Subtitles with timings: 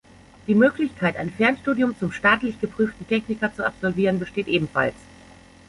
[0.47, 4.95] Die Möglichkeit, ein Fernstudium zum staatlich geprüften Techniker zu absolvieren, besteht ebenfalls.